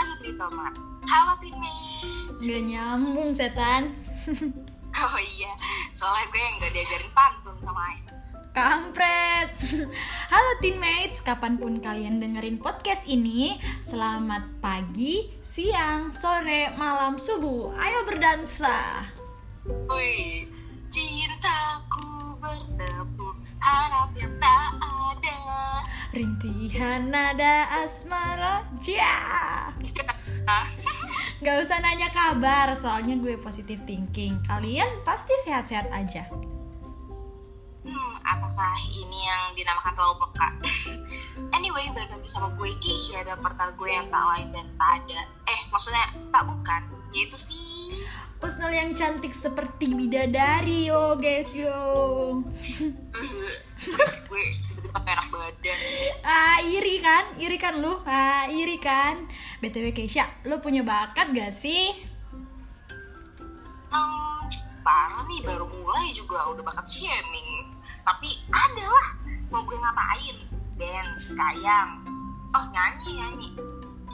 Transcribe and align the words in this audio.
lagi 0.00 0.16
beli 0.16 0.32
tomat. 0.40 0.72
Halo 1.04 1.36
teammates. 1.36 2.40
Gak 2.40 2.62
nyambung 2.64 3.30
setan. 3.36 3.82
Oh 4.90 5.22
iya, 5.22 5.46
soalnya 5.94 6.26
gue 6.34 6.40
yang 6.42 6.54
gak 6.58 6.72
diajarin 6.74 7.12
pantun 7.14 7.56
sama 7.62 7.94
Ain. 7.94 8.02
Kampret. 8.50 9.54
Halo 10.34 10.50
teammates, 10.58 11.22
kapan 11.22 11.62
pun 11.62 11.78
kalian 11.78 12.18
dengerin 12.18 12.58
podcast 12.58 13.06
ini, 13.06 13.54
selamat 13.78 14.58
pagi, 14.58 15.30
siang, 15.46 16.10
sore, 16.10 16.74
malam, 16.74 17.22
subuh. 17.22 17.70
Ayo 17.78 18.02
berdansa. 18.02 19.06
Wih, 19.94 20.50
cintaku 20.90 22.34
bertepuk 22.42 23.38
harap 23.62 24.10
yang 24.18 24.34
tak 24.42 24.74
ada. 24.82 25.38
Rintihan 26.10 27.14
nada 27.14 27.70
asmara, 27.86 28.66
ja. 28.82 29.70
Gak 31.40 31.56
usah 31.56 31.80
nanya 31.80 32.12
kabar, 32.12 32.72
soalnya 32.76 33.16
gue 33.16 33.40
positive 33.40 33.80
thinking. 33.88 34.36
Kalian 34.44 34.88
pasti 35.08 35.32
sehat-sehat 35.48 35.88
aja. 35.88 36.28
Hmm, 37.80 38.12
apakah 38.20 38.76
ini 38.92 39.24
yang 39.24 39.56
dinamakan 39.56 39.96
terlalu 39.96 40.16
peka? 40.28 40.48
anyway, 41.56 41.88
balik 41.96 42.12
lagi 42.12 42.28
sama 42.28 42.52
gue 42.60 42.76
Keisha 42.76 43.24
dan 43.24 43.40
partner 43.40 43.72
gue 43.72 43.88
yang 43.88 44.06
tak 44.12 44.24
lain 44.36 44.48
dan 44.52 44.66
tak 44.76 44.90
ada. 45.00 45.20
Eh, 45.48 45.60
maksudnya 45.72 46.04
tak 46.28 46.44
bukan, 46.44 46.82
yaitu 47.16 47.40
si 47.40 47.80
Personal 48.40 48.72
yang 48.72 48.96
cantik 48.96 49.36
seperti 49.36 49.92
bidadari 49.92 50.88
yo 50.88 51.12
guys 51.20 51.52
yo. 51.52 52.40
Gue 54.32 54.44
kayak 54.90 55.16
enak 55.16 55.28
badan. 55.30 55.78
Ah 56.26 56.58
iri 56.62 56.96
kan, 56.98 57.24
iri 57.38 57.58
kan 57.58 57.74
lu, 57.78 58.02
ah 58.06 58.46
iri 58.50 58.76
kan. 58.82 59.26
btw 59.62 59.94
Keisha, 59.94 60.26
lu 60.46 60.58
punya 60.58 60.82
bakat 60.82 61.30
gak 61.30 61.54
sih? 61.54 61.94
Hmm, 63.90 64.46
parah 64.82 65.26
nih 65.30 65.42
baru 65.46 65.66
mulai 65.70 66.10
juga 66.10 66.50
udah 66.50 66.62
bakat 66.66 66.86
shaming. 66.90 67.70
Tapi 68.02 68.42
ada 68.50 68.84
lah, 68.86 69.08
mau 69.54 69.62
gue 69.62 69.78
ngapain? 69.78 70.36
Dance, 70.80 71.36
kayang. 71.36 72.02
Oh 72.50 72.64
nyanyi 72.74 73.08
nyanyi. 73.14 73.48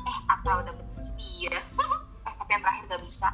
Eh 0.05 0.19
apa 0.29 0.67
udah 0.67 0.75
setia? 1.01 1.57
eh 2.29 2.35
tapi 2.37 2.51
yang 2.53 2.63
terakhir 2.63 2.85
gak 2.91 3.03
bisa. 3.05 3.29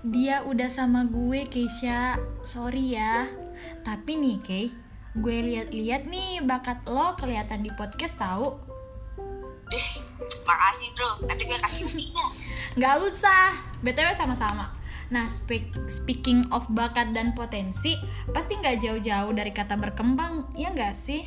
Dia 0.00 0.40
udah 0.48 0.72
sama 0.72 1.04
gue 1.04 1.44
Keisha, 1.44 2.16
sorry 2.40 2.96
ya. 2.96 3.28
Tapi 3.84 4.16
nih 4.16 4.38
Kay, 4.40 4.66
gue 5.18 5.36
lihat-lihat 5.42 6.06
nih 6.06 6.38
bakat 6.46 6.86
lo 6.86 7.18
kelihatan 7.18 7.66
di 7.66 7.70
podcast 7.74 8.22
tahu. 8.22 8.54
Eh, 9.70 9.90
makasih 10.46 10.88
bro. 10.94 11.10
Nanti 11.26 11.42
gue 11.46 11.58
kasih 11.58 11.82
dah. 11.90 12.30
Gak 12.80 12.96
usah, 13.02 13.54
btw 13.82 14.14
sama-sama. 14.14 14.70
Nah, 15.10 15.26
speak, 15.26 15.74
speaking 15.90 16.46
of 16.54 16.70
bakat 16.70 17.10
dan 17.10 17.34
potensi, 17.34 17.98
pasti 18.30 18.54
nggak 18.54 18.78
jauh-jauh 18.78 19.34
dari 19.34 19.50
kata 19.50 19.74
berkembang, 19.74 20.46
ya 20.54 20.70
nggak 20.70 20.94
sih? 20.94 21.26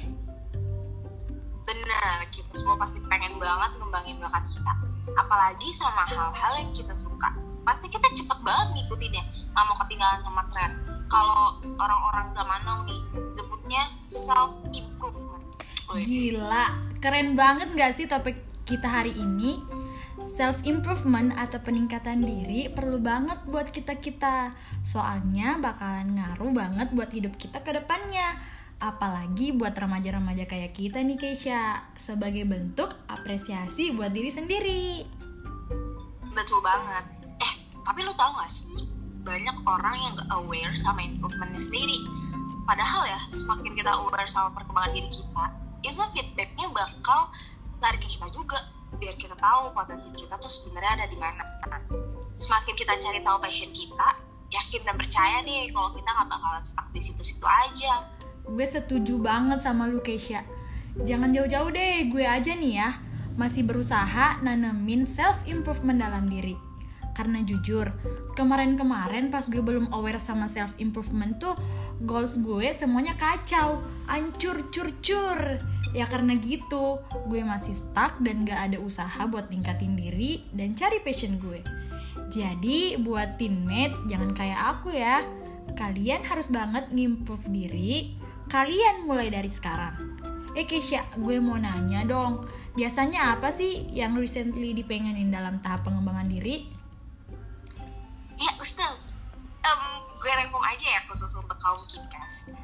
Bener, 1.67 2.17
kita 2.31 2.47
semua 2.55 2.79
pasti 2.79 3.03
pengen 3.11 3.35
banget 3.35 3.75
ngembangin 3.75 4.23
bakat 4.23 4.47
kita. 4.47 4.73
Apalagi 5.19 5.67
sama 5.75 6.07
hal-hal 6.07 6.63
yang 6.63 6.71
kita 6.71 6.95
suka. 6.95 7.35
Pasti 7.63 7.87
kita 7.87 8.07
cepet 8.11 8.39
banget 8.43 8.67
ngikutin 8.75 9.11
ya, 9.15 9.23
nggak 9.55 9.65
mau 9.67 9.77
ketinggalan 9.83 10.19
sama 10.19 10.43
tren. 10.51 10.71
Kalau 11.07 11.63
orang-orang 11.79 12.27
zaman 12.31 12.59
now 12.67 12.83
nih, 12.83 13.01
sebutnya 13.31 13.87
self-improvement. 14.03 15.43
Wih, 15.91 16.03
Gila, 16.03 16.95
keren 17.03 17.35
banget 17.35 17.75
gak 17.75 17.91
sih 17.91 18.07
topik 18.07 18.39
kita 18.63 18.87
hari 18.87 19.11
ini? 19.15 19.59
Self 20.17 20.63
improvement 20.63 21.35
atau 21.35 21.59
peningkatan 21.59 22.23
diri 22.23 22.71
perlu 22.71 22.97
banget 22.97 23.43
buat 23.51 23.67
kita-kita. 23.67 24.55
Soalnya 24.81 25.59
bakalan 25.59 26.15
ngaruh 26.15 26.51
banget 26.55 26.87
buat 26.95 27.11
hidup 27.11 27.35
kita 27.35 27.59
ke 27.61 27.75
depannya. 27.75 28.39
Apalagi 28.79 29.53
buat 29.55 29.75
remaja-remaja 29.75 30.43
kayak 30.43 30.75
kita 30.75 30.99
nih 30.99 31.15
Keisha 31.15 31.87
Sebagai 31.95 32.43
bentuk 32.43 32.91
apresiasi 33.07 33.95
buat 33.95 34.11
diri 34.11 34.27
sendiri 34.27 35.07
Betul 36.33 36.59
banget. 36.65 37.05
Tapi 37.83 37.99
lu 38.03 38.15
tau 38.15 38.31
gak 38.39 38.47
sih? 38.47 38.87
Banyak 39.23 39.67
orang 39.67 39.95
yang 39.99 40.11
gak 40.15 40.31
aware 40.31 40.75
sama 40.79 41.03
improvementnya 41.03 41.59
sendiri. 41.59 41.99
Padahal 42.63 43.03
ya, 43.07 43.19
semakin 43.27 43.75
kita 43.75 43.91
aware 43.91 44.27
sama 44.27 44.55
perkembangan 44.55 44.95
diri 44.95 45.11
kita, 45.11 45.45
itu 45.83 45.99
feedbacknya 46.15 46.71
bakal 46.71 47.27
lari 47.83 47.99
ke 47.99 48.07
kita 48.07 48.27
juga. 48.31 48.59
Biar 48.95 49.15
kita 49.19 49.35
tahu 49.35 49.75
potensi 49.75 50.07
kita 50.15 50.39
tuh 50.39 50.47
sebenarnya 50.47 51.03
ada 51.03 51.05
di 51.11 51.17
mana. 51.19 51.43
Semakin 52.39 52.73
kita 52.79 52.95
cari 52.95 53.19
tahu 53.19 53.37
passion 53.43 53.71
kita, 53.75 54.07
yakin 54.47 54.81
dan 54.87 54.95
percaya 54.95 55.43
deh 55.43 55.67
kalau 55.75 55.91
kita 55.91 56.07
nggak 56.07 56.27
bakalan 56.31 56.63
stuck 56.63 56.87
di 56.95 57.01
situ-situ 57.03 57.43
aja. 57.43 58.07
Gue 58.43 58.67
setuju 58.67 59.19
banget 59.23 59.63
sama 59.63 59.87
lu 59.87 60.03
Keisha 60.03 60.43
Jangan 60.99 61.31
jauh-jauh 61.31 61.71
deh, 61.71 62.11
gue 62.11 62.27
aja 62.27 62.51
nih 62.51 62.75
ya 62.75 62.99
Masih 63.39 63.63
berusaha 63.63 64.43
nanemin 64.43 65.07
self-improvement 65.07 66.03
dalam 66.03 66.27
diri 66.27 66.72
Karena 67.13 67.45
jujur, 67.45 67.85
kemarin-kemarin 68.33 69.29
pas 69.29 69.45
gue 69.45 69.61
belum 69.61 69.93
aware 69.93 70.17
sama 70.17 70.49
self-improvement 70.49 71.37
tuh 71.37 71.53
Goals 72.03 72.41
gue 72.41 72.73
semuanya 72.73 73.13
kacau, 73.15 73.79
ancur 74.09 74.67
cur-cur 74.73 75.61
Ya 75.93 76.09
karena 76.09 76.33
gitu, 76.41 76.97
gue 77.29 77.41
masih 77.45 77.77
stuck 77.77 78.17
dan 78.17 78.49
gak 78.49 78.73
ada 78.73 78.81
usaha 78.81 79.29
buat 79.29 79.53
tingkatin 79.53 79.93
diri 79.93 80.41
dan 80.49 80.73
cari 80.73 80.97
passion 81.05 81.37
gue. 81.37 81.61
Jadi 82.33 82.97
buat 82.97 83.37
teammates 83.37 84.01
jangan 84.09 84.33
kayak 84.33 84.57
aku 84.57 84.97
ya. 84.97 85.21
Kalian 85.77 86.25
harus 86.25 86.49
banget 86.49 86.89
ngimprove 86.89 87.45
diri 87.49 88.17
Kalian 88.51 89.07
mulai 89.07 89.31
dari 89.31 89.47
sekarang. 89.47 90.19
Eh 90.53 90.69
Keisha, 90.69 91.01
gue 91.17 91.41
mau 91.41 91.57
nanya 91.57 92.05
dong. 92.05 92.45
Biasanya 92.77 93.33
apa 93.33 93.49
sih 93.49 93.89
yang 93.89 94.13
recently 94.13 94.77
dipengenin 94.77 95.33
dalam 95.33 95.57
tahap 95.63 95.87
pengembangan 95.87 96.29
diri? 96.29 96.69
Ustaz. 98.73 98.97
Em, 99.69 99.81
gue 100.17 100.33
rangkum 100.33 100.57
aja 100.65 100.97
ya 100.97 101.05
khusus 101.05 101.29
untuk 101.37 101.53
kaum 101.61 101.77
Kimcast. 101.85 102.57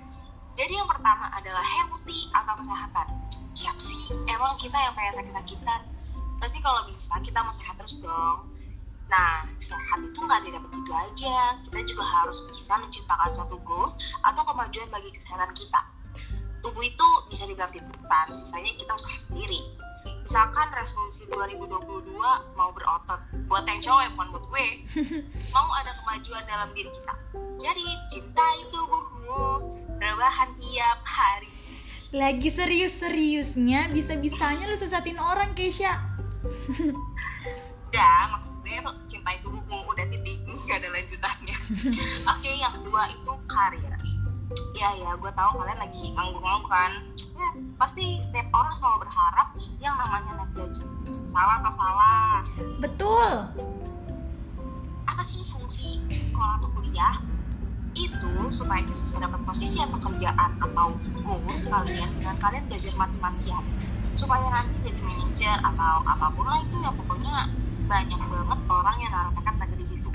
Jadi 0.58 0.74
yang 0.74 0.90
pertama 0.90 1.30
adalah 1.30 1.62
healthy 1.62 2.26
atau 2.34 2.58
kesehatan. 2.58 3.30
Siap 3.54 3.78
sih, 3.78 4.18
emang 4.26 4.58
kita 4.58 4.74
yang 4.74 4.98
pengen 4.98 5.22
sakit-sakitan. 5.22 5.86
Pasti 6.42 6.66
kalau 6.66 6.82
bisa 6.90 7.14
kita 7.22 7.46
mau 7.46 7.54
sehat 7.54 7.78
terus 7.78 8.02
dong. 8.02 8.50
Nah, 9.06 9.46
sehat 9.62 10.02
itu 10.02 10.18
nggak 10.18 10.50
didapat 10.50 10.82
gitu 10.82 10.94
aja. 10.98 11.54
Kita 11.62 11.78
juga 11.86 12.02
harus 12.02 12.42
bisa 12.50 12.82
menciptakan 12.82 13.30
suatu 13.30 13.62
goals 13.62 13.94
atau 14.26 14.42
kemajuan 14.50 14.90
bagi 14.90 15.14
kesehatan 15.14 15.54
kita. 15.54 15.86
Tubuh 16.66 16.90
itu 16.90 17.08
bisa 17.30 17.46
dibilang 17.46 17.70
titipan, 17.70 18.34
sisanya 18.34 18.74
kita 18.82 18.98
usaha 18.98 19.30
sendiri. 19.30 19.62
Misalkan 20.30 20.70
resolusi 20.78 21.26
2022 21.26 22.06
mau 22.54 22.70
berotot, 22.70 23.18
buat 23.50 23.66
yang 23.66 23.82
cowok 23.82 24.02
ya, 24.06 24.10
bukan 24.14 24.28
buat 24.30 24.46
gue. 24.46 24.68
Mau 25.58 25.74
ada 25.74 25.90
kemajuan 25.90 26.46
dalam 26.46 26.70
diri 26.78 26.94
kita. 26.94 27.18
Jadi, 27.58 27.90
cintai 28.06 28.62
tubuhmu, 28.70 29.74
rebahan 29.98 30.54
tiap 30.54 31.02
hari. 31.02 31.50
Lagi 32.14 32.46
serius-seriusnya, 32.46 33.90
bisa-bisanya 33.90 34.70
lu 34.70 34.78
sesatin 34.78 35.18
orang 35.18 35.58
Keisha 35.58 35.98
Ya, 37.98 38.30
maksud 38.30 38.62
gue 38.62 38.86
tuh 38.86 38.96
cintai 39.10 39.42
tubuhmu, 39.42 39.82
udah 39.82 40.06
titik, 40.14 40.46
nggak 40.46 40.78
ada 40.78 40.94
lanjutannya. 40.94 41.58
Oke, 42.38 42.54
yang 42.54 42.74
kedua 42.78 43.10
itu 43.10 43.34
karir. 43.50 43.98
Ya, 44.78 44.94
ya, 44.94 45.18
gue 45.18 45.32
tahu 45.34 45.66
kalian 45.66 45.82
lagi 45.82 46.14
nganggur-nganggur 46.14 46.70
kan. 46.70 47.02
Ya, 47.34 47.50
pasti 47.82 48.22
tiap 48.30 48.46
orang 48.54 48.78
selalu 48.78 49.10
berharap 49.10 49.49
yang 49.80 49.96
namanya 49.96 50.44
naik 50.44 50.52
gaji. 50.56 50.86
Salah 51.26 51.64
atau 51.64 51.72
salah? 51.72 52.44
Betul. 52.84 53.32
Apa 55.08 55.24
sih 55.24 55.44
fungsi 55.48 56.04
sekolah 56.20 56.60
atau 56.60 56.70
kuliah? 56.76 57.16
Itu 57.96 58.52
supaya 58.52 58.84
kita 58.84 59.00
bisa 59.02 59.18
dapat 59.24 59.42
posisi 59.48 59.80
atau 59.82 59.98
kerjaan 59.98 60.60
atau 60.60 60.94
goals 61.24 61.64
kalian 61.68 62.12
dengan 62.20 62.36
kalian 62.38 62.64
belajar 62.70 62.94
mati-matian 62.96 63.64
supaya 64.10 64.42
nanti 64.50 64.74
jadi 64.82 65.00
manajer 65.00 65.58
atau 65.62 66.02
apa 66.02 66.28
pun 66.34 66.46
lah 66.50 66.60
itu 66.66 66.82
yang 66.82 66.94
pokoknya 66.98 67.46
banyak 67.86 68.20
banget 68.20 68.60
orang 68.70 68.96
yang 69.02 69.12
naruh 69.14 69.34
tekad 69.34 69.56
pada 69.58 69.74
di 69.74 69.86
situ. 69.86 70.10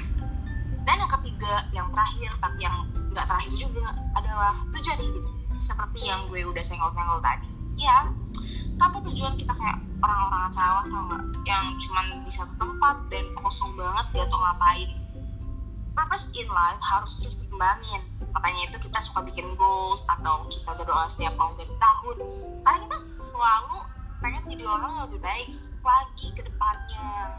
Dan 0.85 1.01
yang 1.01 1.11
ketiga 1.19 1.65
yang 1.73 1.89
terakhir 1.89 2.31
tapi 2.39 2.59
yang 2.63 2.77
nggak 3.11 3.27
terakhir 3.27 3.55
juga 3.57 3.97
adalah 4.15 4.53
tujuan 4.77 4.99
hidup. 5.01 5.25
Seperti 5.57 6.01
yang 6.05 6.27
gue 6.29 6.43
udah 6.45 6.63
senggol-senggol 6.63 7.19
tadi. 7.23 7.49
Ya 7.75 8.07
tanpa 8.77 8.99
tujuan 9.07 9.35
kita 9.39 9.53
kayak 9.55 9.79
orang-orang 10.03 10.53
sawah 10.53 10.85
tau 10.87 11.03
nggak? 11.09 11.23
Yang 11.47 11.65
cuman 11.89 12.07
di 12.27 12.33
satu 12.33 12.55
tempat 12.61 12.97
dan 13.09 13.25
kosong 13.39 13.73
banget 13.79 14.07
dia 14.13 14.25
tuh 14.29 14.41
ngapain? 14.41 14.91
Purpose 15.95 16.35
in 16.35 16.51
life 16.51 16.83
harus 16.83 17.23
terus 17.23 17.47
dikembangin 17.47 18.03
makanya 18.35 18.67
itu 18.67 18.77
kita 18.91 18.99
suka 18.99 19.23
bikin 19.23 19.47
goals 19.55 20.03
atau 20.11 20.43
kita 20.51 20.75
berdoa 20.75 21.07
setiap 21.07 21.39
tahun 21.39 21.55
dan 21.55 21.71
tahun. 21.79 22.17
Karena 22.67 22.79
kita 22.91 22.99
selalu 22.99 23.79
pengen 24.19 24.43
jadi 24.51 24.65
orang 24.67 24.91
yang 24.91 25.05
lebih 25.07 25.21
baik 25.23 25.49
lagi 25.81 26.29
ke 26.35 26.43
depannya. 26.43 27.39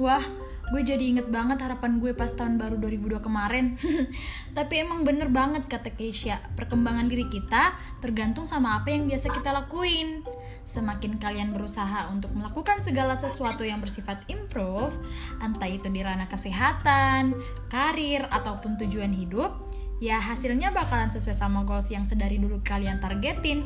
Wah, 0.00 0.24
gue 0.72 0.82
jadi 0.82 1.00
inget 1.00 1.28
banget 1.28 1.62
harapan 1.62 2.00
gue 2.00 2.12
pas 2.16 2.30
tahun 2.30 2.58
baru 2.58 2.76
2002 2.80 3.22
kemarin. 3.22 3.78
Tapi 4.56 4.74
emang 4.82 5.06
bener 5.06 5.30
banget 5.30 5.68
kata 5.68 5.94
Keisha, 5.94 6.42
perkembangan 6.58 7.06
diri 7.06 7.28
kita 7.30 7.76
tergantung 8.02 8.48
sama 8.48 8.82
apa 8.82 8.90
yang 8.90 9.06
biasa 9.06 9.30
kita 9.30 9.54
lakuin. 9.54 10.26
Semakin 10.66 11.22
kalian 11.22 11.54
berusaha 11.54 12.10
untuk 12.10 12.34
melakukan 12.34 12.82
segala 12.82 13.14
sesuatu 13.14 13.62
yang 13.62 13.78
bersifat 13.78 14.26
improve, 14.26 14.90
entah 15.38 15.70
itu 15.70 15.86
di 15.86 16.02
ranah 16.02 16.26
kesehatan, 16.26 17.38
karir, 17.70 18.26
ataupun 18.34 18.74
tujuan 18.82 19.14
hidup, 19.14 19.54
ya 20.02 20.18
hasilnya 20.18 20.74
bakalan 20.74 21.06
sesuai 21.08 21.38
sama 21.38 21.62
goals 21.62 21.86
yang 21.88 22.02
sedari 22.02 22.42
dulu 22.42 22.58
kalian 22.66 22.98
targetin. 22.98 23.62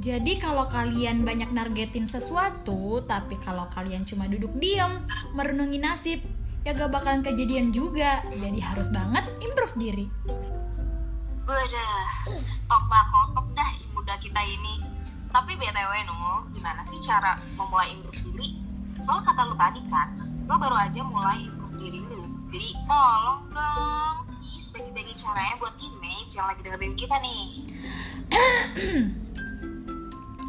Jadi 0.00 0.40
kalau 0.40 0.72
kalian 0.72 1.20
banyak 1.20 1.52
nargetin 1.52 2.08
sesuatu, 2.08 3.04
tapi 3.04 3.36
kalau 3.44 3.68
kalian 3.68 4.08
cuma 4.08 4.24
duduk 4.24 4.56
diem, 4.56 5.04
merenungi 5.36 5.76
nasib, 5.76 6.24
ya 6.64 6.72
gak 6.72 6.88
bakalan 6.88 7.20
kejadian 7.20 7.76
juga. 7.76 8.24
Jadi 8.32 8.56
harus 8.64 8.88
banget 8.88 9.28
improve 9.44 9.74
diri. 9.76 10.06
Udah, 11.44 12.08
tok 12.68 12.82
bakotok 12.88 13.46
dah 13.52 13.70
muda 13.92 14.16
kita 14.16 14.40
ini. 14.48 14.80
Tapi 15.28 15.52
BTW 15.60 15.92
Nul, 16.08 16.56
gimana 16.56 16.80
sih 16.80 16.96
cara 17.04 17.36
memulai 17.56 17.92
improve 17.92 18.20
diri? 18.32 18.48
Soal 19.04 19.20
kata 19.22 19.44
lu 19.44 19.54
tadi 19.60 19.80
kan, 19.86 20.08
lo 20.48 20.56
baru 20.56 20.76
aja 20.76 21.00
mulai 21.04 21.44
improve 21.44 21.76
diri 21.76 22.00
lu. 22.08 22.22
Jadi 22.48 22.68
tolong 22.88 23.44
dong 23.52 24.16
sis 24.24 24.72
bagi-bagi 24.72 25.12
caranya 25.20 25.54
buat 25.60 25.76
teammates 25.76 26.32
yang 26.32 26.48
lagi 26.48 26.60
dengerin 26.64 26.94
kita 26.96 27.16
nih. 27.20 27.44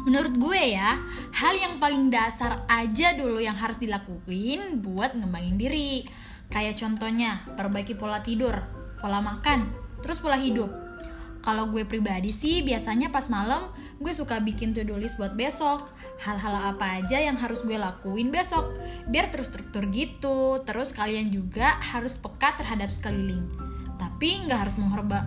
Menurut 0.08 0.34
gue 0.40 0.62
ya, 0.80 0.96
hal 1.36 1.54
yang 1.60 1.76
paling 1.76 2.08
dasar 2.08 2.64
aja 2.72 3.12
dulu 3.12 3.36
yang 3.36 3.52
harus 3.52 3.76
dilakuin 3.76 4.80
buat 4.80 5.12
ngembangin 5.12 5.60
diri. 5.60 6.08
Kayak 6.48 6.80
contohnya, 6.80 7.44
perbaiki 7.52 7.94
pola 8.00 8.24
tidur, 8.24 8.56
pola 8.96 9.20
makan, 9.20 9.68
terus 10.00 10.24
pola 10.24 10.40
hidup. 10.40 10.89
Kalau 11.40 11.72
gue 11.72 11.88
pribadi 11.88 12.28
sih 12.28 12.60
biasanya 12.60 13.08
pas 13.08 13.32
malam 13.32 13.72
gue 13.96 14.12
suka 14.12 14.44
bikin 14.44 14.76
to-do 14.76 15.00
list 15.00 15.16
buat 15.16 15.32
besok. 15.36 15.88
Hal-hal 16.20 16.76
apa 16.76 17.00
aja 17.00 17.16
yang 17.16 17.40
harus 17.40 17.64
gue 17.64 17.80
lakuin 17.80 18.28
besok. 18.28 18.76
Biar 19.08 19.32
terstruktur 19.32 19.88
gitu. 19.88 20.60
Terus 20.68 20.92
kalian 20.92 21.32
juga 21.32 21.80
harus 21.80 22.20
peka 22.20 22.60
terhadap 22.60 22.92
sekeliling. 22.92 23.48
Tapi 23.96 24.48
nggak 24.48 24.68
harus 24.68 24.76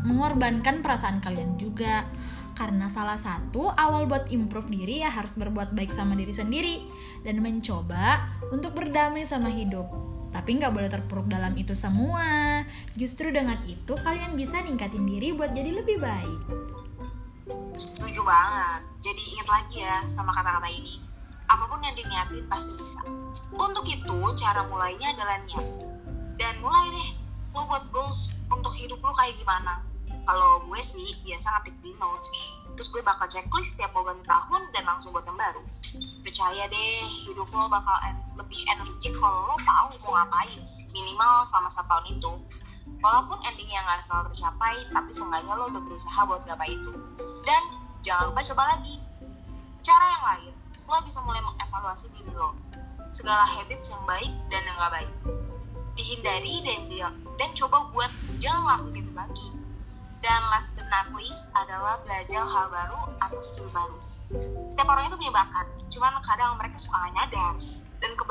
mengorbankan 0.06 0.86
perasaan 0.86 1.18
kalian 1.22 1.58
juga 1.58 2.06
karena 2.54 2.86
salah 2.86 3.18
satu 3.18 3.74
awal 3.74 4.06
buat 4.06 4.30
improve 4.30 4.70
diri 4.70 5.02
ya 5.02 5.10
harus 5.10 5.34
berbuat 5.34 5.74
baik 5.74 5.90
sama 5.90 6.14
diri 6.14 6.30
sendiri 6.30 6.76
dan 7.26 7.42
mencoba 7.42 8.30
untuk 8.54 8.78
berdamai 8.78 9.26
sama 9.26 9.50
hidup. 9.50 10.13
Tapi 10.34 10.50
nggak 10.58 10.74
boleh 10.74 10.90
terpuruk 10.90 11.30
dalam 11.30 11.54
itu 11.54 11.78
semua. 11.78 12.66
Justru 12.98 13.30
dengan 13.30 13.62
itu 13.70 13.94
kalian 13.94 14.34
bisa 14.34 14.60
ningkatin 14.60 15.06
diri 15.06 15.32
buat 15.32 15.54
jadi 15.54 15.80
lebih 15.80 16.02
baik. 16.02 16.40
Setuju 17.78 18.26
banget. 18.26 18.82
Jadi 19.06 19.22
ingat 19.38 19.48
lagi 19.48 19.78
ya 19.86 19.98
sama 20.10 20.34
kata-kata 20.34 20.68
ini. 20.68 20.98
Apa 21.46 21.70
pun 21.70 21.80
yang 21.86 21.94
diniatin 21.94 22.50
pasti 22.50 22.74
bisa. 22.76 23.06
Untuk 23.54 23.86
itu 23.86 24.18
cara 24.34 24.66
mulainya 24.66 25.14
adalah 25.14 25.38
niat. 25.46 25.68
Dan 26.42 26.58
mulai 26.60 26.90
deh 26.90 27.24
lo 27.54 27.70
buat 27.70 27.86
goals 27.94 28.34
untuk 28.50 28.74
hidup 28.74 28.98
lo 29.06 29.14
kayak 29.14 29.38
gimana 29.38 29.86
kalau 30.26 30.66
gue 30.66 30.82
sih 30.82 31.14
biasa 31.22 31.62
ngetik 31.62 31.76
di 31.86 31.94
notes 32.02 32.34
terus 32.74 32.90
gue 32.90 33.06
bakal 33.06 33.30
checklist 33.30 33.78
tiap 33.78 33.94
mau 33.94 34.02
ganti 34.02 34.26
tahun 34.26 34.74
dan 34.74 34.84
langsung 34.90 35.14
buat 35.14 35.22
yang 35.30 35.38
baru 35.38 35.62
percaya 36.26 36.66
deh 36.66 37.06
hidup 37.30 37.46
lo 37.54 37.70
bakal 37.70 37.94
en 38.10 38.18
lebih 38.34 38.62
energik 38.66 39.14
kalau 39.18 39.54
lo 39.54 39.56
tahu 39.62 39.98
mau 40.04 40.18
ngapain 40.18 40.60
minimal 40.94 41.42
selama 41.46 41.70
satu 41.70 41.90
tahun 41.90 42.06
itu. 42.18 42.32
Walaupun 43.04 43.38
endingnya 43.44 43.84
nggak 43.84 44.00
selalu 44.00 44.32
tercapai 44.32 44.76
tapi 44.92 45.12
seenggaknya 45.12 45.54
lo 45.60 45.68
udah 45.68 45.82
berusaha 45.84 46.20
buat 46.24 46.42
gapai 46.48 46.70
itu. 46.72 46.92
Dan 47.44 47.64
jangan 48.06 48.32
lupa 48.32 48.42
coba 48.54 48.64
lagi. 48.78 48.96
Cara 49.84 50.06
yang 50.16 50.24
lain 50.24 50.54
lo 50.88 50.98
bisa 51.04 51.20
mulai 51.24 51.42
mengevaluasi 51.44 52.12
diri 52.16 52.32
lo. 52.32 52.56
Segala 53.14 53.46
habits 53.46 53.94
yang 53.94 54.04
baik 54.10 54.32
dan 54.50 54.62
yang 54.66 54.76
gak 54.80 54.94
baik. 54.94 55.14
Dihindari 55.94 56.66
dan 56.66 56.90
dan 57.38 57.50
coba 57.54 57.86
buat 57.94 58.12
jangan 58.42 58.64
lakuin 58.66 59.04
itu 59.04 59.12
lagi. 59.14 59.48
Dan 60.24 60.40
last 60.50 60.80
but 60.80 60.88
not 60.88 61.12
least 61.20 61.52
adalah 61.52 62.00
belajar 62.08 62.48
hal 62.48 62.72
baru 62.72 63.12
atau 63.20 63.44
skill 63.44 63.68
baru. 63.76 64.00
Setiap 64.72 64.88
orang 64.88 65.12
itu 65.12 65.20
punya 65.20 65.36
bakat, 65.36 65.68
cuman 65.92 66.18
kadang 66.24 66.56
mereka 66.56 66.80
suka 66.80 66.96
gak 67.06 67.14
nyadar. 67.14 67.54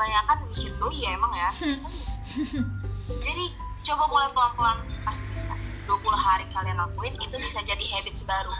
Kebanyakan 0.03 0.37
mission 0.51 0.75
doi 0.83 0.99
ya 0.99 1.15
emang 1.15 1.31
ya. 1.31 1.49
jadi 3.23 3.45
coba 3.87 4.03
mulai 4.11 4.29
pelan-pelan 4.35 4.77
pasti 5.07 5.23
bisa. 5.31 5.55
20 5.87 5.95
hari 6.11 6.43
kalian 6.51 6.75
lakuin 6.75 7.15
itu 7.23 7.35
bisa 7.39 7.63
jadi 7.63 7.79
habits 7.87 8.27
baru. 8.27 8.51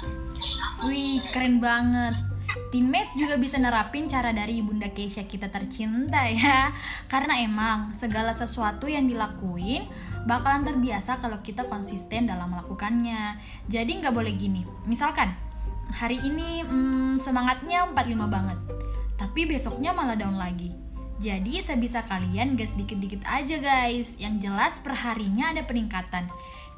Wih, 0.87 1.19
keren 1.35 1.59
banget. 1.59 2.15
Teammates 2.71 3.19
juga 3.19 3.35
bisa 3.35 3.59
nerapin 3.59 4.07
cara 4.07 4.31
dari 4.31 4.63
Bunda 4.63 4.87
Keisha 4.87 5.27
kita 5.27 5.51
tercinta 5.51 6.31
ya. 6.31 6.71
Karena 7.11 7.43
emang 7.43 7.91
segala 7.91 8.31
sesuatu 8.31 8.87
yang 8.87 9.03
dilakuin 9.03 9.83
bakalan 10.23 10.63
terbiasa 10.63 11.19
kalau 11.19 11.43
kita 11.43 11.67
konsisten 11.67 12.23
dalam 12.23 12.55
melakukannya. 12.55 13.35
Jadi 13.67 13.99
nggak 13.99 14.15
boleh 14.15 14.31
gini. 14.31 14.63
Misalkan 14.87 15.35
hari 15.91 16.23
ini 16.23 16.63
hmm, 16.63 17.19
semangatnya 17.19 17.91
45 17.91 18.31
banget, 18.31 18.59
tapi 19.19 19.43
besoknya 19.43 19.91
malah 19.91 20.15
down 20.15 20.39
lagi. 20.39 20.71
Jadi 21.21 21.61
sebisa 21.61 22.01
kalian 22.05 22.57
gas 22.57 22.73
dikit-dikit 22.73 23.21
aja 23.27 23.61
guys. 23.61 24.17
Yang 24.17 24.49
jelas 24.49 24.81
perharinya 24.81 25.53
ada 25.53 25.61
peningkatan. 25.61 26.25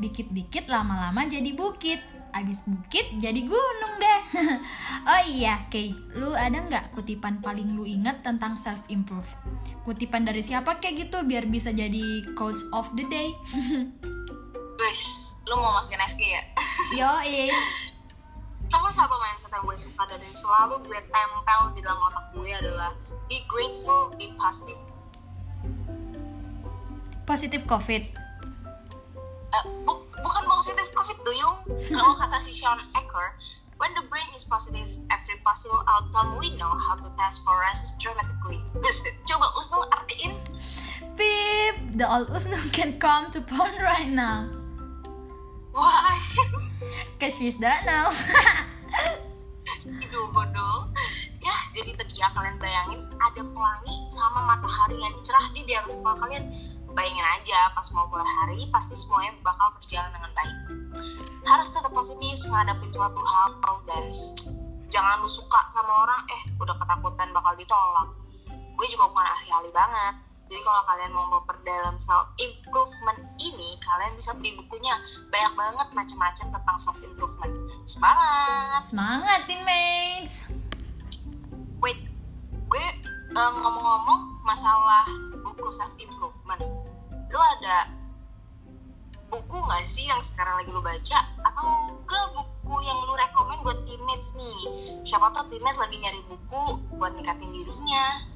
Dikit-dikit 0.02 0.68
lama-lama 0.68 1.24
jadi 1.24 1.56
bukit. 1.56 2.04
Abis 2.36 2.68
bukit 2.68 3.16
jadi 3.16 3.48
gunung 3.48 3.96
deh. 3.96 4.22
oh 5.12 5.22
iya, 5.24 5.64
Kay, 5.72 5.96
lu 6.20 6.36
ada 6.36 6.60
nggak 6.68 6.92
kutipan 6.92 7.40
paling 7.40 7.80
lu 7.80 7.88
inget 7.88 8.20
tentang 8.28 8.60
self 8.60 8.84
improve? 8.92 9.32
Kutipan 9.88 10.28
dari 10.28 10.44
siapa 10.44 10.84
kayak 10.84 11.08
gitu 11.08 11.24
biar 11.24 11.48
bisa 11.48 11.72
jadi 11.72 12.28
coach 12.36 12.60
of 12.76 12.92
the 13.00 13.08
day? 13.08 13.32
Wes, 14.84 15.04
lu 15.48 15.56
mau 15.56 15.72
masukin 15.80 16.04
SG 16.04 16.22
ya? 16.28 16.44
Yo, 16.92 17.12
eh. 17.24 17.48
Salah 18.68 18.92
satu 18.92 19.16
mindset 19.16 19.56
yang 19.56 19.64
gue 19.64 19.78
suka 19.80 20.04
dan 20.04 20.20
selalu 20.20 20.84
gue 20.84 21.00
tempel 21.08 21.62
di 21.72 21.80
dalam 21.80 22.04
otak 22.04 22.26
gue 22.36 22.52
adalah 22.52 22.92
be 23.30 23.44
grateful, 23.48 24.14
be 24.18 24.34
positive. 24.38 24.78
Positive 27.26 27.64
COVID. 27.66 28.04
Uh, 29.56 29.64
bu 29.88 30.06
bukan 30.22 30.44
positive 30.46 30.90
COVID, 30.94 31.18
duyung. 31.26 31.58
Kalau 31.90 32.14
kata 32.22 32.38
si 32.38 32.54
Sean 32.54 32.78
Ecker, 32.94 33.34
when 33.82 33.92
the 33.98 34.06
brain 34.08 34.28
is 34.38 34.46
positive, 34.46 34.88
every 35.10 35.38
possible 35.42 35.82
outcome 35.90 36.38
we 36.38 36.54
know 36.54 36.70
how 36.70 36.94
to 36.94 37.10
test 37.18 37.42
for 37.42 37.58
rises 37.58 37.98
dramatically. 37.98 38.62
Buset, 38.78 39.16
coba 39.26 39.50
Usnul 39.58 39.90
artiin. 39.90 40.38
Pip, 41.18 41.76
the 41.98 42.06
old 42.06 42.30
Usnul 42.30 42.62
can 42.78 43.02
come 43.02 43.34
to 43.34 43.42
pound 43.42 43.80
right 43.82 44.10
now. 44.10 44.52
Why? 45.76 46.16
Cause 47.20 47.36
she's 47.36 47.58
done 47.60 47.84
now. 47.84 48.14
Aduh 49.86 50.32
bodoh. 50.32 50.90
Ya, 51.44 51.54
jadi 51.76 51.94
ya 52.16 52.32
kalian 52.32 52.56
bayangin 52.56 53.04
ada 53.20 53.42
pelangi 53.44 53.96
sama 54.08 54.40
matahari 54.48 54.96
yang 54.96 55.16
cerah 55.20 55.52
di 55.52 55.74
atas 55.76 56.00
kepala 56.00 56.16
kalian. 56.24 56.48
Bayangin 56.96 57.28
aja 57.28 57.76
pas 57.76 57.88
mau 57.92 58.08
mulai 58.08 58.24
hari 58.24 58.60
pasti 58.72 58.96
semuanya 58.96 59.36
bakal 59.44 59.68
berjalan 59.76 60.16
dengan 60.16 60.32
baik. 60.32 60.58
Harus 61.44 61.68
tetap 61.76 61.92
positif 61.92 62.40
menghadapi 62.48 62.88
suatu 62.88 63.20
hal 63.20 63.48
dan 63.84 64.04
jangan 64.88 65.20
lu 65.20 65.28
suka 65.28 65.68
sama 65.68 66.08
orang 66.08 66.24
eh 66.32 66.42
udah 66.56 66.76
ketakutan 66.80 67.36
bakal 67.36 67.52
ditolak. 67.60 68.08
Gue 68.80 68.88
juga 68.88 69.12
bukan 69.12 69.28
ahli-ahli 69.28 69.72
banget. 69.76 70.16
Jadi 70.46 70.62
kalau 70.62 70.84
kalian 70.86 71.12
mau 71.12 71.28
memperdalam 71.36 71.98
self 71.98 72.30
improvement 72.38 73.18
ini, 73.42 73.82
kalian 73.82 74.14
bisa 74.14 74.32
beli 74.38 74.54
bukunya. 74.54 74.94
Banyak 75.34 75.54
banget 75.58 75.88
macam-macam 75.90 76.46
tentang 76.54 76.78
self 76.78 77.02
improvement. 77.02 77.54
Semangat! 77.82 78.82
Semangat, 78.86 79.40
teammates! 79.50 80.46
Wait, 81.86 82.02
gue 82.50 82.86
uh, 83.38 83.52
ngomong-ngomong 83.62 84.42
masalah 84.42 85.06
buku 85.38 85.70
self 85.70 85.94
improvement. 86.02 86.58
Lu 87.30 87.38
ada 87.38 87.86
buku 89.30 89.54
gak 89.54 89.86
sih 89.86 90.10
yang 90.10 90.18
sekarang 90.26 90.66
lagi 90.66 90.74
lu 90.74 90.82
baca? 90.82 91.20
Atau 91.46 91.94
ke 92.10 92.20
buku 92.34 92.82
yang 92.90 93.06
lu 93.06 93.14
rekomend 93.14 93.62
buat 93.62 93.86
teammates 93.86 94.34
nih? 94.34 94.58
Siapa 95.06 95.30
tau 95.30 95.46
teammates 95.46 95.78
lagi 95.78 96.02
nyari 96.02 96.26
buku 96.26 96.90
buat 96.98 97.14
ningkatin 97.14 97.54
dirinya. 97.54 98.34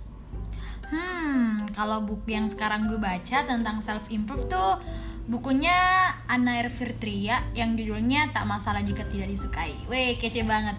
Hmm, 0.94 1.66
kalau 1.74 2.06
buku 2.06 2.38
yang 2.38 2.46
sekarang 2.54 2.86
gue 2.86 3.02
baca 3.02 3.50
tentang 3.50 3.82
self 3.82 4.14
improve 4.14 4.46
tuh 4.46 4.78
Bukunya 5.30 6.10
Anair 6.26 6.74
Firtria 6.74 7.46
yang 7.54 7.78
judulnya 7.78 8.34
Tak 8.34 8.50
Masalah 8.50 8.82
Jika 8.82 9.06
Tidak 9.06 9.30
Disukai. 9.30 9.78
Weh, 9.86 10.18
kece 10.18 10.42
banget. 10.42 10.74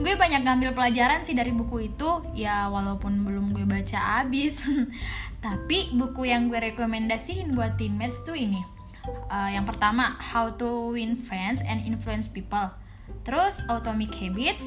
Gue 0.00 0.16
banyak 0.16 0.40
ngambil 0.40 0.72
pelajaran 0.72 1.20
sih 1.20 1.36
dari 1.36 1.52
buku 1.52 1.92
itu, 1.92 2.24
ya 2.32 2.72
walaupun 2.72 3.28
belum 3.28 3.52
gue 3.52 3.68
baca 3.68 4.24
abis. 4.24 4.64
Tapi 5.44 5.92
buku 5.92 6.24
yang 6.24 6.48
gue 6.48 6.72
rekomendasiin 6.72 7.52
buat 7.52 7.76
teammates 7.76 8.24
tuh 8.24 8.40
ini. 8.40 8.64
Uh, 9.28 9.52
yang 9.52 9.68
pertama, 9.68 10.16
How 10.16 10.56
to 10.56 10.96
Win 10.96 11.20
Friends 11.20 11.60
and 11.60 11.84
Influence 11.84 12.24
People. 12.24 12.72
Terus 13.28 13.60
Atomic 13.68 14.16
Habits, 14.16 14.64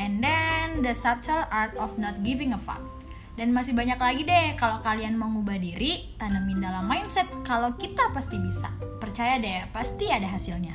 and 0.00 0.24
then 0.24 0.80
The 0.80 0.96
Subtle 0.96 1.44
Art 1.52 1.76
of 1.76 2.00
Not 2.00 2.24
Giving 2.24 2.56
a 2.56 2.60
Fuck. 2.60 2.97
Dan 3.38 3.54
masih 3.54 3.70
banyak 3.70 4.02
lagi 4.02 4.26
deh, 4.26 4.58
kalau 4.58 4.82
kalian 4.82 5.14
mau 5.14 5.30
ngubah 5.30 5.62
diri, 5.62 6.10
tanemin 6.18 6.58
dalam 6.58 6.90
mindset 6.90 7.30
kalau 7.46 7.70
kita 7.78 8.10
pasti 8.10 8.34
bisa. 8.34 8.66
Percaya 8.98 9.38
deh, 9.38 9.62
pasti 9.70 10.10
ada 10.10 10.26
hasilnya. 10.26 10.74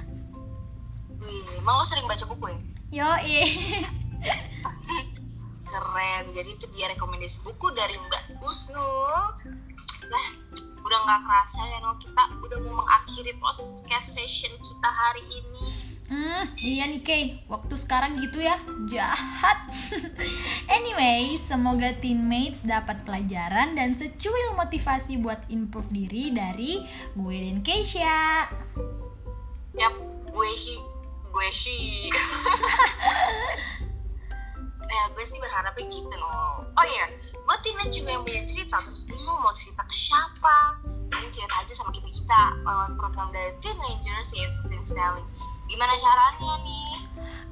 Emang 1.59 1.75
lo 1.75 1.83
sering 1.83 2.07
baca 2.07 2.23
buku 2.23 2.55
ya? 2.55 2.59
Yo, 3.03 3.09
Keren, 5.75 6.23
jadi 6.31 6.55
itu 6.55 6.63
dia 6.71 6.87
rekomendasi 6.95 7.43
buku 7.43 7.67
dari 7.75 7.99
Mbak 7.99 8.39
Usnul. 8.47 9.11
Nah, 10.07 10.25
udah 10.87 10.99
nggak 11.03 11.19
kerasa 11.19 11.67
ya, 11.67 11.83
no, 11.83 11.99
kita 11.99 12.31
udah 12.47 12.57
mau 12.63 12.79
mengakhiri 12.79 13.35
podcast 13.43 14.07
session 14.07 14.55
kita 14.63 14.87
hari 14.87 15.23
ini 15.27 15.92
Hmm, 16.11 16.43
iya 16.59 16.83
nih 16.91 16.99
Kay, 16.99 17.23
waktu 17.47 17.79
sekarang 17.79 18.19
gitu 18.19 18.43
ya, 18.43 18.59
jahat. 18.91 19.63
anyway, 20.75 21.39
semoga 21.39 21.95
teammates 22.03 22.67
dapat 22.67 23.07
pelajaran 23.07 23.79
dan 23.79 23.95
secuil 23.95 24.51
motivasi 24.59 25.15
buat 25.23 25.39
improve 25.47 25.87
diri 25.95 26.35
dari 26.35 26.83
gue 27.15 27.35
dan 27.47 27.63
Keisha. 27.63 28.51
Yap, 29.79 29.95
gue 30.27 30.51
sih, 30.59 30.79
gue 31.31 31.49
sih. 31.55 32.11
ya, 34.91 35.01
gue 35.07 35.23
sih 35.23 35.39
berharapnya 35.39 35.87
gitu 35.87 36.15
loh. 36.19 36.67
Oh 36.67 36.85
iya, 36.85 37.07
buat 37.47 37.63
teammates 37.63 37.95
juga 37.95 38.11
yang 38.11 38.27
punya 38.27 38.43
cerita, 38.43 38.75
terus 38.83 39.07
bingung 39.07 39.39
mau 39.39 39.55
cerita 39.55 39.87
ke 39.87 39.95
siapa, 39.95 40.83
ini 41.15 41.31
cerita 41.31 41.63
aja 41.63 41.73
sama 41.73 41.95
kita 41.95 42.11
kita 42.11 42.41
lewat 42.67 42.91
program 42.99 43.31
dari 43.31 43.55
Teenagers 43.63 44.35
yaitu 44.35 44.59
Teen 44.67 44.83
Styling 44.83 45.27
Gimana 45.67 45.93
caranya 45.95 46.53
nih? 46.63 46.91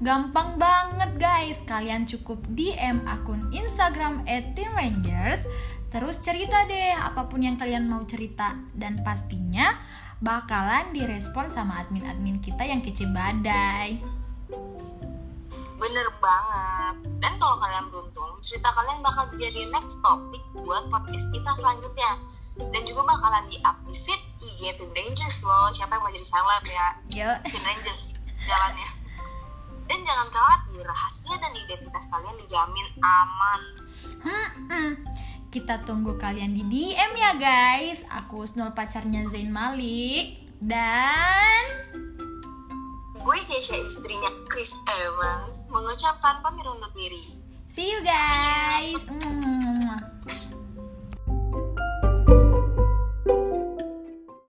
Gampang 0.01 0.57
banget 0.57 1.11
guys, 1.21 1.61
kalian 1.61 2.09
cukup 2.09 2.41
DM 2.57 3.05
akun 3.05 3.53
Instagram 3.53 4.25
@teenrangers 4.25 5.45
Terus 5.91 6.23
cerita 6.23 6.63
deh 6.71 6.95
apa 6.95 7.27
pun 7.27 7.43
yang 7.43 7.59
kalian 7.59 7.83
mau 7.91 7.99
cerita. 8.07 8.55
Dan 8.71 9.03
pastinya 9.03 9.75
bakalan 10.23 10.95
direspon 10.95 11.51
sama 11.51 11.83
admin-admin 11.83 12.39
kita 12.39 12.63
yang 12.63 12.79
kece 12.79 13.11
badai. 13.11 13.99
Bener 15.75 16.07
banget. 16.23 16.95
Dan 17.19 17.35
kalau 17.35 17.59
kalian 17.59 17.91
beruntung, 17.91 18.39
cerita 18.39 18.71
kalian 18.71 19.03
bakal 19.03 19.27
jadi 19.35 19.67
next 19.67 19.99
topic 19.99 20.39
buat 20.63 20.87
podcast 20.87 21.27
kita 21.35 21.51
selanjutnya 21.59 22.11
Dan 22.69 22.81
juga 22.85 23.01
bakalan 23.09 23.49
di-up 23.49 23.77
di 23.89 23.95
feed 23.97 24.21
IG 24.45 24.77
Teen 24.77 24.91
Rangers 24.93 25.41
loh. 25.41 25.73
Siapa 25.73 25.97
yang 25.97 26.03
mau 26.05 26.13
jadi 26.13 26.27
seleb 26.27 26.63
ya? 26.69 26.87
Yo. 27.09 27.29
Teen 27.49 27.63
Rangers 27.65 28.21
jalannya. 28.45 28.89
Dan 29.89 29.99
jangan 30.07 30.27
khawatir 30.31 30.87
rahasia 30.87 31.35
dan 31.35 31.51
identitas 31.51 32.05
kalian 32.07 32.35
dijamin 32.39 32.87
aman. 33.03 33.61
Hmm, 34.23 34.49
hmm. 34.71 34.91
kita 35.51 35.83
tunggu 35.83 36.15
kalian 36.15 36.55
di 36.55 36.63
DM 36.63 37.11
ya 37.17 37.35
guys. 37.35 38.07
Aku 38.07 38.47
Snul 38.47 38.71
pacarnya 38.71 39.27
Zain 39.27 39.51
Malik. 39.51 40.47
Dan 40.61 41.63
gue 43.17 43.37
Keisha 43.49 43.75
istrinya 43.81 44.31
Chris 44.47 44.77
Evans 44.87 45.67
mengucapkan 45.73 46.39
pamit 46.39 46.63
undur 46.69 46.89
diri. 46.95 47.25
See 47.67 47.91
you 47.91 47.99
guys 48.03 49.50